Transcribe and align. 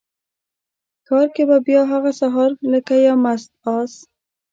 ښار 1.05 1.27
کې 1.35 1.43
به 1.49 1.57
بیا 1.67 1.81
هغه 1.91 2.11
سهار 2.21 2.49
لکه 2.73 2.93
یو 3.07 3.17
مست 3.23 3.49
آس، 3.77 3.93